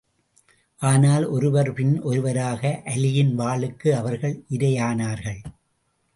[0.79, 2.81] ஆனால், ஒருவர் பின் ஒருவராக,
[2.85, 5.41] அலியின் வாளுக்கு அவர்கள் இரையானார்கள்.